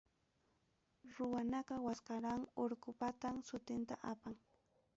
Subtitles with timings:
[1.15, 4.35] Ruwanaqa, Waskarán urqupatam sutinta apan.